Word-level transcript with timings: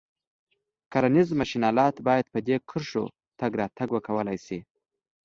کرنیز 0.91 1.29
ماشین 1.39 1.63
آلات 1.69 1.95
باید 2.07 2.25
په 2.33 2.39
دې 2.47 2.55
کرښو 2.69 3.03
کې 3.09 3.13
تګ 3.39 3.51
راتګ 3.61 3.89
وکولای 3.93 4.37
شي. 4.45 4.59